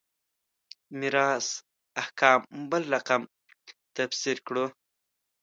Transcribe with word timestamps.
د 0.03 0.03
میراث 0.99 1.47
احکام 2.01 2.39
بل 2.71 2.83
رقم 2.95 3.21
تفسیر 3.97 4.37
کړو. 4.47 4.65